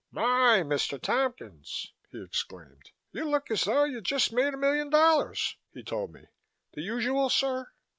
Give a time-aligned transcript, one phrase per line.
[0.09, 0.63] "My!
[0.65, 0.99] Mr.
[0.99, 2.89] Tompkins," he exclaimed.
[3.11, 6.25] "You look as though you'd just made a million dollars," he told me.
[6.73, 7.71] "The usual, sir?"